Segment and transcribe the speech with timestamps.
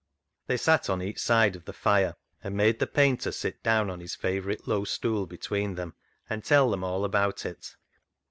[0.47, 3.99] They sat on each side of the fire, and made the painter sit down on
[3.99, 5.93] his favourite low stool between them
[6.27, 7.75] and tell them all about it.